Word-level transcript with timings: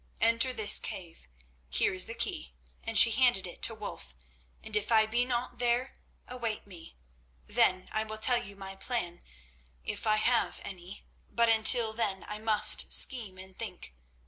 Enter 0.19 0.51
this 0.51 0.79
cave—here 0.79 1.93
is 1.93 2.05
the 2.05 2.15
key," 2.15 2.55
and 2.83 2.97
she 2.97 3.11
handed 3.11 3.45
it 3.45 3.61
to 3.61 3.75
Wulf, 3.75 4.15
"and 4.63 4.75
if 4.75 4.91
I 4.91 5.05
be 5.05 5.25
not 5.25 5.59
there, 5.59 5.93
await 6.27 6.65
me. 6.65 6.95
Then 7.45 7.87
I 7.91 8.03
will 8.03 8.17
tell 8.17 8.41
you 8.43 8.55
my 8.55 8.75
plan, 8.75 9.21
if 9.83 10.07
I 10.07 10.15
have 10.15 10.59
any, 10.63 11.05
but 11.29 11.49
until 11.49 11.93
then 11.93 12.25
I 12.27 12.39
must 12.39 12.91
scheme 12.91 13.37
and 13.37 13.55
think. 13.55 13.93